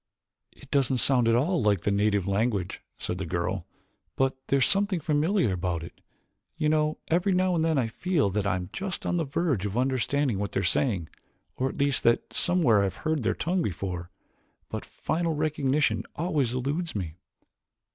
[0.57, 3.67] "It doesn't sound at all like the native language," said the girl,
[4.15, 6.01] "but there is something familiar about it.
[6.57, 9.63] You know, every now and then I feel that I am just on the verge
[9.67, 11.09] of understanding what they are saying,
[11.55, 14.09] or at least that somewhere I have heard their tongue before,
[14.69, 17.17] but final recognition always eludes me."